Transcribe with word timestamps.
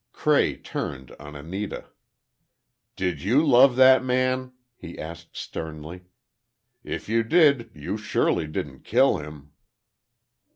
Cray 0.13 0.55
turned 0.55 1.11
on 1.19 1.35
Anita. 1.35 1.91
"Did 2.95 3.21
you 3.21 3.45
love 3.45 3.75
that 3.75 4.03
man?" 4.03 4.51
he 4.75 4.97
asked, 4.97 5.37
sternly. 5.37 6.05
"If 6.83 7.07
you 7.07 7.21
did, 7.21 7.69
you 7.75 7.97
surely 7.97 8.47
didn't 8.47 8.79
kill 8.83 9.17
him." 9.19 9.51